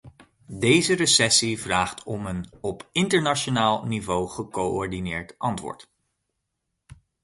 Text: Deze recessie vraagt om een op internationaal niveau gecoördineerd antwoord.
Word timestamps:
Deze 0.47 0.95
recessie 0.95 1.59
vraagt 1.61 2.03
om 2.03 2.25
een 2.25 2.45
op 2.61 2.89
internationaal 2.91 3.83
niveau 3.85 4.29
gecoördineerd 4.29 5.35
antwoord. 5.39 5.89